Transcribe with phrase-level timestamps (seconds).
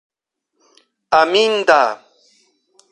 [1.19, 1.81] aminda